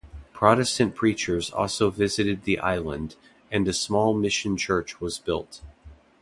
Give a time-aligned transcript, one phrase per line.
[0.33, 3.17] Protestant preachers also visited the island,
[3.51, 5.61] and a small mission church was built.